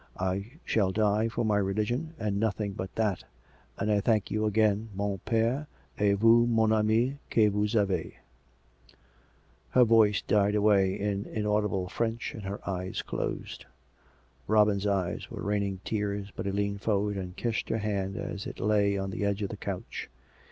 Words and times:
I 0.17 0.53
shall 0.65 0.91
die 0.91 1.27
for 1.29 1.45
my 1.45 1.57
Religion, 1.57 2.15
and 2.17 2.39
nothing 2.39 2.71
but 2.73 2.95
that. 2.95 3.23
And 3.77 3.91
I 3.91 4.01
thank 4.01 4.31
you 4.31 4.47
again, 4.47 4.89
mon 4.95 5.19
pere, 5.25 5.67
et 5.99 6.15
vous, 6.17 6.47
mon 6.47 6.71
ami, 6.73 7.19
que 7.29 7.51
vous 7.51 7.69
avez..." 7.75 8.13
COME 8.89 8.93
RACK! 8.93 8.93
COME 8.95 8.95
ROPE! 8.95 9.69
313 9.69 9.69
Her 9.69 9.83
voice 10.17 10.21
died 10.23 10.55
away 10.55 10.99
in 10.99 11.25
inaudible 11.27 11.87
French, 11.87 12.33
and 12.33 12.41
her 12.45 12.67
eyes 12.67 13.03
closed. 13.03 13.65
Robin's 14.47 14.87
eyes 14.87 15.29
were 15.29 15.43
raining 15.43 15.81
tears, 15.85 16.31
but 16.35 16.47
he 16.47 16.51
leaned 16.51 16.81
forward 16.81 17.15
and 17.15 17.35
kissed 17.37 17.69
her 17.69 17.77
hand 17.77 18.17
as 18.17 18.47
it 18.47 18.59
lay 18.59 18.97
on 18.97 19.11
the 19.11 19.23
edge 19.23 19.43
of 19.43 19.49
the 19.49 19.55
couch. 19.57 20.09